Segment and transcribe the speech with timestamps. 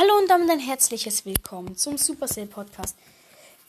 [0.00, 2.96] Hallo und damit ein herzliches Willkommen zum Supercell Podcast.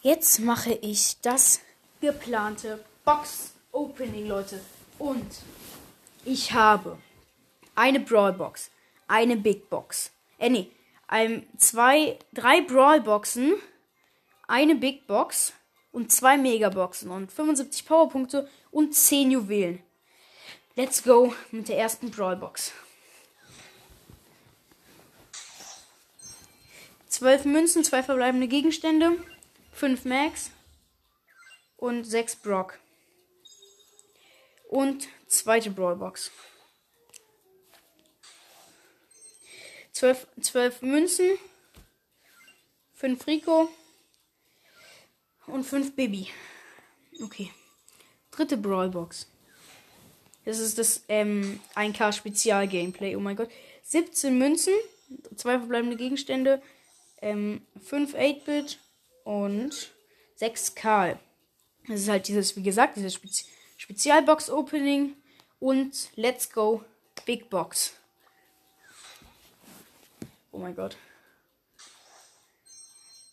[0.01, 1.59] Jetzt mache ich das
[1.99, 4.61] geplante Box Opening, Leute.
[4.97, 5.25] Und
[6.23, 6.97] ich habe
[7.75, 8.71] eine Brawl Box,
[9.09, 10.11] eine Big Box.
[10.37, 10.71] Äh, nee,
[11.07, 13.55] ein, zwei, drei Brawl Boxen,
[14.47, 15.51] eine Big Box
[15.91, 19.83] und zwei Megaboxen und 75 Powerpunkte und 10 Juwelen.
[20.77, 22.71] Let's go mit der ersten Brawl Box.
[27.21, 29.15] 12 Münzen, 2 verbleibende Gegenstände,
[29.73, 30.49] 5 Max
[31.77, 32.79] und 6 Brock.
[34.67, 36.31] Und zweite Brawlbox.
[39.91, 41.37] 12, 12 Münzen,
[42.95, 43.69] 5 Rico
[45.45, 46.27] und 5 Baby.
[47.21, 47.51] Okay.
[48.31, 49.29] Dritte Brawlbox.
[50.45, 53.15] Das ist das ähm, 1K Spezial Gameplay.
[53.15, 53.51] Oh mein Gott.
[53.83, 54.73] 17 Münzen,
[55.35, 56.63] 2 verbleibende Gegenstände,
[57.21, 58.79] ähm, 5 8-Bit
[59.23, 59.91] und
[60.35, 61.19] 6 Karl.
[61.87, 63.45] Das ist halt dieses, wie gesagt, dieses Spezi
[63.77, 65.15] Spezialbox-Opening
[65.59, 66.83] und Let's Go
[67.25, 67.93] Big Box.
[70.51, 70.97] Oh mein Gott.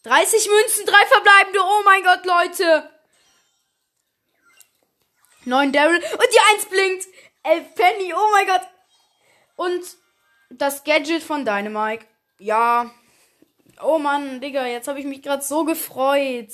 [0.05, 1.61] 30 Münzen, 3 verbleibende.
[1.63, 2.91] Oh mein Gott, Leute.
[5.45, 5.97] 9 Daryl.
[5.97, 7.07] Und die 1 blinkt.
[7.43, 8.15] 11 Penny.
[8.15, 8.63] Oh mein Gott.
[9.57, 9.85] Und
[10.51, 12.07] das Gadget von Dynamite.
[12.39, 12.91] Ja,
[13.81, 16.53] Oh Mann, Digga, jetzt habe ich mich gerade so gefreut.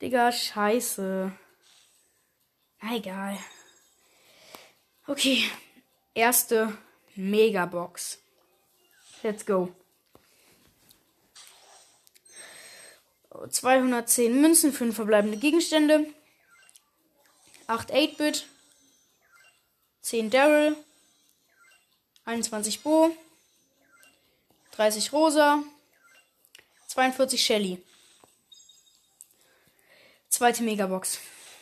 [0.00, 1.32] Digga, scheiße.
[2.80, 3.38] Na, egal.
[5.06, 5.44] Okay.
[6.14, 6.76] Erste
[7.14, 8.18] Megabox.
[9.22, 9.74] Let's go.
[13.50, 16.06] 210 Münzen, 5 verbleibende Gegenstände.
[17.66, 18.46] 8 8-Bit.
[20.02, 20.76] 10 Daryl.
[22.24, 23.10] 21 Bo.
[24.72, 25.62] 30 Rosa.
[26.96, 27.84] 42 Shelly.
[30.30, 31.18] Zweite Megabox.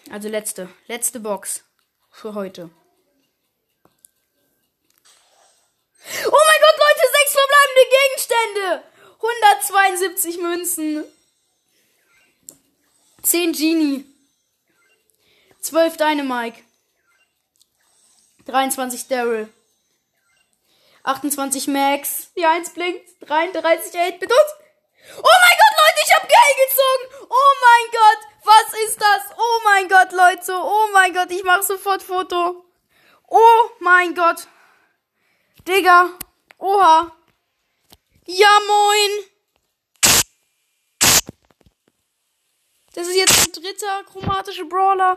[0.08, 0.68] Also letzte.
[0.86, 1.64] Letzte Box.
[2.12, 2.70] Für heute.
[6.26, 8.84] Oh mein Gott, Leute, sechs verbleibende Gegenstände.
[9.16, 11.04] 172 Münzen.
[13.22, 14.04] 10 Genie.
[15.62, 16.62] 12 Dynamike.
[18.44, 19.52] 23 Daryl.
[21.02, 22.32] 28 Max.
[22.36, 23.08] Die 1 blinkt.
[23.28, 24.63] 33 8 Bit und
[25.16, 27.26] Oh mein Gott, Leute, ich habe Geld gezogen.
[27.30, 29.36] Oh mein Gott, was ist das?
[29.36, 30.52] Oh mein Gott, Leute.
[30.54, 32.64] Oh mein Gott, ich mache sofort Foto.
[33.28, 34.46] Oh mein Gott.
[35.66, 36.10] Digga.
[36.58, 37.12] Oha.
[38.26, 39.24] Ja, moin.
[42.94, 45.16] Das ist jetzt ein dritter chromatischer Brawler.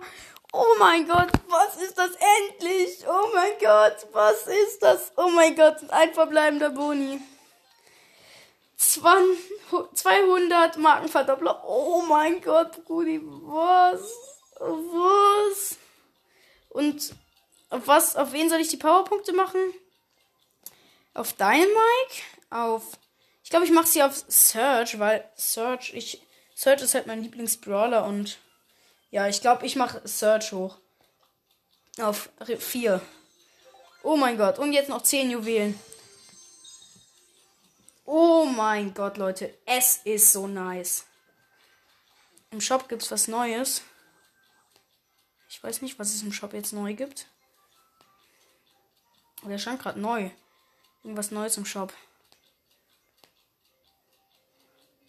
[0.52, 3.06] Oh mein Gott, was ist das endlich?
[3.08, 5.12] Oh mein Gott, was ist das?
[5.16, 7.22] Oh mein Gott, ein verbleibender Boni.
[9.02, 11.63] 200 Markenverdoppler.
[11.66, 14.02] Oh mein Gott, Brudi, was?
[14.59, 15.78] Was?
[16.69, 17.16] Und
[17.69, 19.59] auf was, auf wen soll ich die Powerpunkte machen?
[21.13, 22.22] Auf deinen Mike?
[22.50, 22.97] Auf,
[23.44, 26.22] ich glaube, ich mache sie auf Search, weil Search, ich,
[26.56, 28.38] Search ist halt mein Lieblingsbrawler und
[29.09, 30.78] ja, ich glaube, ich mache Search hoch.
[32.00, 33.02] Auf 4.
[34.03, 35.80] Oh mein Gott, und jetzt noch 10 Juwelen.
[38.09, 39.53] Oh mein Gott, Leute.
[39.66, 41.06] Es ist so nice.
[42.51, 43.81] Im Shop gibt es was Neues.
[45.50, 47.28] Ich weiß nicht, was es im Shop jetzt neu gibt.
[49.44, 50.31] Der scheint gerade neu.
[51.03, 51.94] Irgendwas Neues im Shop.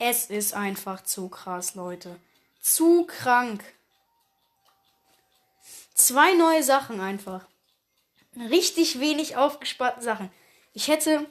[0.01, 2.19] Es ist einfach zu krass, Leute.
[2.61, 3.63] Zu krank.
[5.95, 7.47] Zwei neue Sachen einfach.
[8.35, 10.33] Richtig wenig aufgespannte Sachen.
[10.73, 11.29] Ich hätte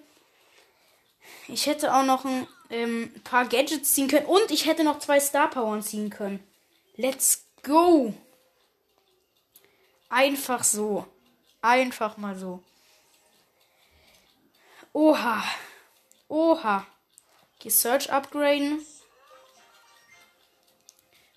[1.48, 4.26] ich hätte auch noch ein ähm, paar Gadgets ziehen können.
[4.26, 6.44] Und ich hätte noch zwei Star Power ziehen können.
[6.96, 8.14] Let's go.
[10.10, 11.06] Einfach so.
[11.62, 12.64] Einfach mal so.
[14.94, 15.44] Oha.
[16.28, 16.86] Oha.
[17.60, 18.86] Okay, Search upgraden.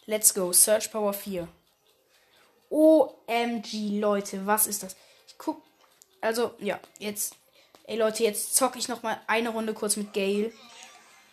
[0.07, 0.53] Let's go.
[0.53, 1.49] Search Power 4.
[2.69, 4.97] OMG, Leute, was ist das?
[5.27, 5.63] Ich guck.
[6.21, 7.37] Also, ja, jetzt
[7.91, 10.53] Ey Leute, jetzt zocke ich noch mal eine Runde kurz mit Gale.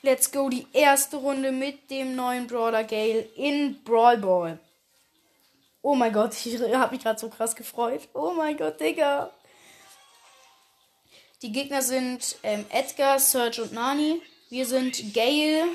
[0.01, 4.59] Let's go, die erste Runde mit dem neuen Brawler Gale in Brawl Ball.
[5.83, 8.09] Oh mein Gott, ich habe mich gerade so krass gefreut.
[8.15, 9.31] Oh mein Gott, Digga.
[11.43, 14.19] Die Gegner sind ähm, Edgar, Serge und Nani.
[14.49, 15.65] Wir sind Gale,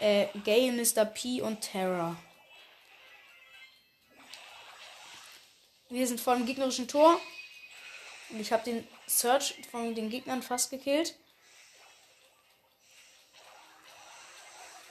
[0.00, 1.06] äh, Gale, Mr.
[1.06, 2.14] P und Terra.
[5.88, 7.18] Wir sind vor dem gegnerischen Tor.
[8.30, 11.14] Und ich habe den Search von den Gegnern fast gekillt.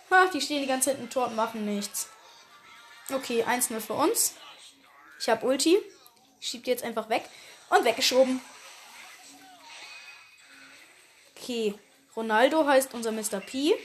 [0.09, 2.09] Ha, die stehen die ganze Zeit im Tor und machen nichts.
[3.11, 4.35] Okay, 1-0 für uns.
[5.19, 5.77] Ich habe Ulti.
[6.39, 7.23] Schiebt jetzt einfach weg.
[7.69, 8.41] Und weggeschoben.
[11.35, 11.73] Okay.
[12.15, 13.39] Ronaldo heißt unser Mr.
[13.39, 13.75] P.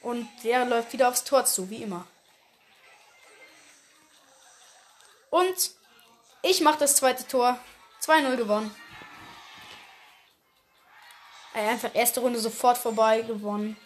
[0.00, 2.06] Und der läuft wieder aufs Tor zu, wie immer.
[5.30, 5.72] Und
[6.42, 7.58] ich mache das zweite Tor.
[8.02, 8.74] 2-0 gewonnen.
[11.54, 13.76] Einfach erste Runde sofort vorbei gewonnen.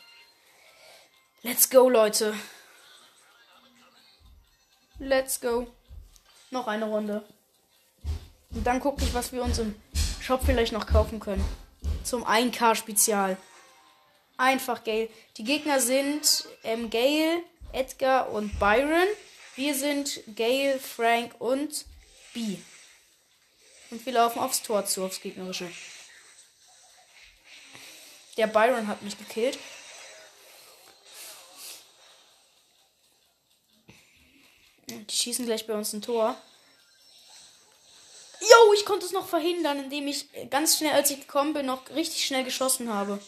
[1.43, 2.35] Let's go, Leute.
[4.99, 5.69] Let's go.
[6.51, 7.23] Noch eine Runde.
[8.51, 9.77] Und dann gucke ich, was wir uns im
[10.21, 11.45] Shop vielleicht noch kaufen können.
[12.05, 13.37] Zum 1K-Spezial.
[14.39, 15.11] Einfach Gale.
[15.37, 17.43] Die Gegner sind ähm, Gale,
[17.73, 19.07] Edgar und Byron.
[19.57, 21.85] Wir sind Gale, Frank und
[22.33, 22.57] B.
[23.91, 25.71] Und wir laufen aufs Tor zu, aufs gegnerische.
[28.39, 29.59] Der Byron hat mich gekillt.
[34.87, 36.41] Die schießen gleich bei uns ein Tor.
[38.41, 41.91] Jo, ich konnte es noch verhindern, indem ich ganz schnell, als ich gekommen bin, noch
[41.91, 43.21] richtig schnell geschossen habe.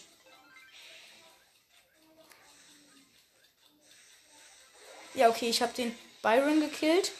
[5.14, 7.10] Ja, okay, ich habe den Byron gekillt.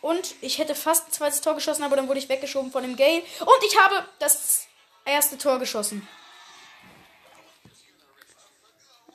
[0.00, 2.96] Und ich hätte fast ein zweites Tor geschossen, aber dann wurde ich weggeschoben von dem
[2.96, 3.22] Gale.
[3.40, 4.68] Und ich habe das
[5.04, 6.06] erste Tor geschossen.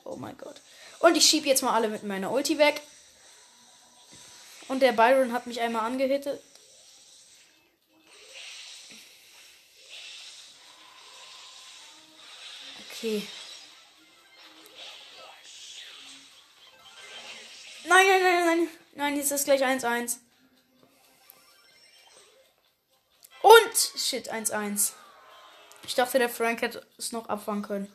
[0.04, 0.60] Oh mein Gott.
[1.00, 2.80] Und ich schiebe jetzt mal alle mit meiner Ulti weg.
[4.68, 6.42] Und der Byron hat mich einmal angehittet.
[12.90, 13.26] Okay.
[17.84, 18.68] Nein, nein, nein, nein.
[18.94, 20.18] Nein, jetzt ist gleich 1-1.
[23.42, 24.92] Und shit, 1-1.
[25.88, 27.90] Ich dachte, der Frank hätte es noch abfangen können.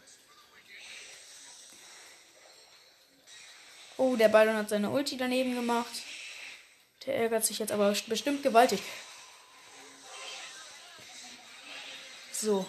[3.98, 6.02] Oh, der Byron hat seine Ulti daneben gemacht.
[7.06, 8.82] Der ärgert sich jetzt aber bestimmt gewaltig.
[12.32, 12.66] So.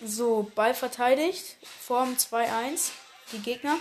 [0.00, 1.56] So, Ball verteidigt.
[1.84, 2.92] Form 2-1.
[3.32, 3.78] Die Gegner.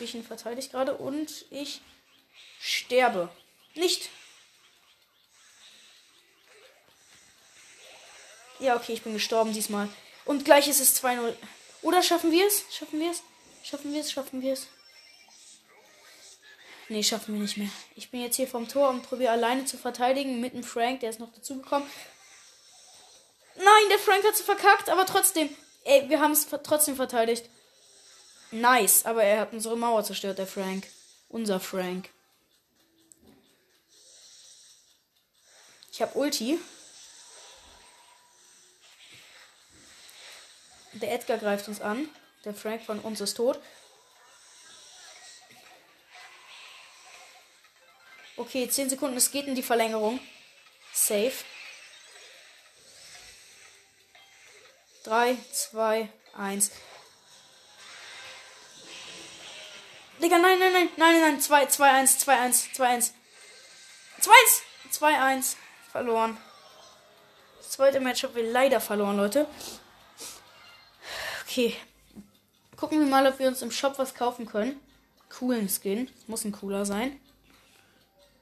[0.00, 0.98] Ich ihn verteidigt gerade.
[0.98, 1.80] Und ich
[2.60, 3.30] sterbe.
[3.74, 4.10] Nicht.
[8.60, 9.88] Ja, okay, ich bin gestorben diesmal.
[10.24, 11.34] Und gleich ist es 2-0.
[11.82, 12.64] Oder schaffen wir es?
[12.70, 13.22] Schaffen wir es?
[13.62, 14.10] Schaffen wir es?
[14.12, 14.66] Schaffen wir es?
[16.88, 17.68] Nee, schaffen wir nicht mehr.
[17.96, 21.10] Ich bin jetzt hier vom Tor und probiere alleine zu verteidigen mit dem Frank, der
[21.10, 21.88] ist noch dazugekommen.
[23.56, 25.54] Nein, der Frank hat es verkackt, aber trotzdem.
[25.84, 27.44] Ey, wir haben es trotzdem verteidigt.
[28.50, 30.86] Nice, aber er hat unsere Mauer zerstört, der Frank.
[31.28, 32.08] Unser Frank.
[35.92, 36.58] Ich habe Ulti.
[41.00, 42.08] Der Edgar greift uns an.
[42.44, 43.60] Der Frank von uns ist tot.
[48.36, 49.16] Okay, 10 Sekunden.
[49.16, 50.20] Es geht in die Verlängerung.
[50.92, 51.32] Safe.
[55.04, 56.70] 3, 2, 1.
[60.22, 63.14] Digga, nein, nein, nein, nein, nein, 2, 2, 1, 2, 1, 2, 1.
[64.20, 65.56] 2, 1, 2, 1.
[65.92, 66.36] Verloren.
[67.58, 69.46] Das zweite Match haben wir leider verloren, Leute.
[71.58, 71.74] Okay.
[72.76, 74.78] Gucken wir mal, ob wir uns im Shop was kaufen können.
[75.28, 76.08] Coolen Skin.
[76.28, 77.18] Muss ein cooler sein.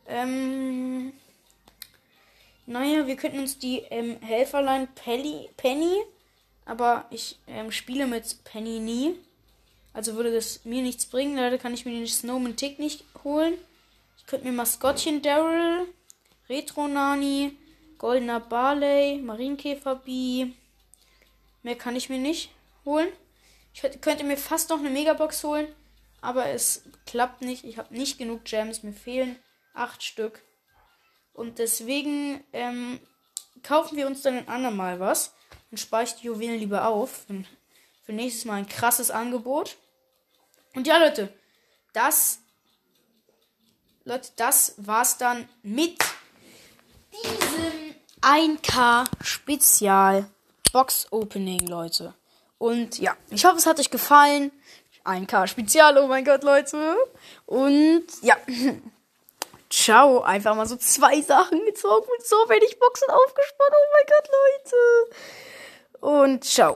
[0.06, 1.14] Ähm.
[2.66, 5.94] Naja, wir könnten uns die ähm, Helferlein Penny, Penny,
[6.66, 9.14] aber ich ähm, spiele mit Penny nie.
[9.94, 11.36] Also würde das mir nichts bringen.
[11.36, 13.54] Leider kann ich mir den Snowman Tick nicht holen.
[14.18, 15.86] Ich könnte mir Maskottchen Daryl,
[16.50, 17.56] Retro Nani,
[17.96, 20.48] Goldener Barley, Marienkäfer Bee.
[21.62, 22.50] Mehr kann ich mir nicht
[22.86, 23.08] holen.
[23.74, 25.68] Ich könnte mir fast noch eine Megabox holen,
[26.22, 27.64] aber es klappt nicht.
[27.64, 29.36] Ich habe nicht genug Gems, mir fehlen
[29.74, 30.42] acht Stück.
[31.34, 32.98] Und deswegen ähm,
[33.62, 35.34] kaufen wir uns dann ein andermal was
[35.70, 37.26] und speichern die Juwelen lieber auf.
[38.02, 39.76] Für, nächstes Mal ein krasses Angebot.
[40.74, 41.32] Und ja, Leute,
[41.92, 42.38] das,
[44.04, 45.98] Leute, das war's dann mit
[47.12, 50.30] diesem 1K Spezial
[50.72, 52.14] Box Opening, Leute.
[52.58, 54.50] Und ja, ich hoffe, es hat euch gefallen.
[55.04, 56.96] 1K Spezial, oh mein Gott, Leute.
[57.46, 58.36] Und ja.
[59.70, 60.22] Ciao.
[60.22, 63.72] Einfach mal so zwei Sachen gezogen und so wenig Boxen aufgespannt.
[63.72, 64.76] Oh mein Gott, Leute.
[66.00, 66.64] Und ciao.